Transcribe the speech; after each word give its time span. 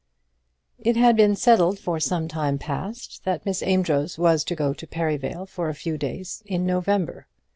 It 0.79 0.97
had 0.97 1.15
been 1.15 1.35
settled 1.35 1.77
for 1.77 1.99
some 1.99 2.27
time 2.27 2.57
past 2.57 3.23
that 3.23 3.45
Miss 3.45 3.61
Amedroz 3.61 4.17
was 4.17 4.43
to 4.45 4.55
go 4.55 4.73
to 4.73 4.87
Perivale 4.87 5.45
for 5.45 5.69
a 5.69 5.75
few 5.75 5.95
days 5.95 6.41
in 6.47 6.65
November. 6.65 7.27